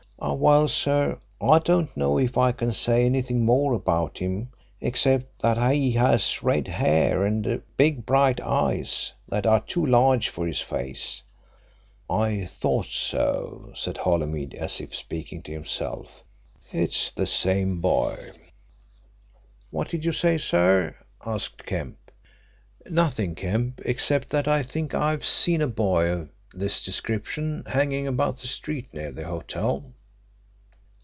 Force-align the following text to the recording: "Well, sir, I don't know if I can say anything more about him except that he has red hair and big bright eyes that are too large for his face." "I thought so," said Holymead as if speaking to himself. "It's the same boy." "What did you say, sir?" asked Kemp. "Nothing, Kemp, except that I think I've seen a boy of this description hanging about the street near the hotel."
"Well, 0.23 0.67
sir, 0.67 1.19
I 1.41 1.57
don't 1.57 1.97
know 1.97 2.19
if 2.19 2.37
I 2.37 2.51
can 2.51 2.73
say 2.73 3.05
anything 3.07 3.43
more 3.43 3.73
about 3.73 4.19
him 4.19 4.51
except 4.79 5.41
that 5.41 5.57
he 5.73 5.93
has 5.93 6.43
red 6.43 6.67
hair 6.67 7.25
and 7.25 7.63
big 7.75 8.05
bright 8.05 8.39
eyes 8.39 9.13
that 9.27 9.47
are 9.47 9.61
too 9.61 9.83
large 9.83 10.29
for 10.29 10.45
his 10.45 10.61
face." 10.61 11.23
"I 12.07 12.45
thought 12.45 12.85
so," 12.85 13.71
said 13.73 13.97
Holymead 13.97 14.53
as 14.53 14.79
if 14.79 14.95
speaking 14.95 15.41
to 15.43 15.53
himself. 15.53 16.23
"It's 16.71 17.09
the 17.09 17.25
same 17.25 17.81
boy." 17.81 18.29
"What 19.71 19.89
did 19.89 20.05
you 20.05 20.11
say, 20.11 20.37
sir?" 20.37 20.97
asked 21.25 21.65
Kemp. 21.65 21.97
"Nothing, 22.87 23.33
Kemp, 23.33 23.81
except 23.85 24.29
that 24.29 24.47
I 24.47 24.61
think 24.61 24.93
I've 24.93 25.25
seen 25.25 25.61
a 25.63 25.67
boy 25.67 26.09
of 26.09 26.29
this 26.53 26.83
description 26.83 27.63
hanging 27.65 28.07
about 28.07 28.37
the 28.37 28.47
street 28.47 28.93
near 28.93 29.11
the 29.11 29.25
hotel." 29.25 29.93